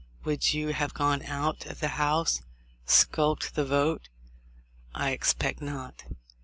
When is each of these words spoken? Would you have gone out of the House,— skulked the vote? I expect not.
Would 0.23 0.55
you 0.55 0.69
have 0.69 0.95
gone 0.95 1.21
out 1.25 1.67
of 1.67 1.79
the 1.79 1.89
House,— 1.89 2.41
skulked 2.97 3.53
the 3.53 3.63
vote? 3.63 4.09
I 4.95 5.11
expect 5.11 5.61
not. 5.61 6.05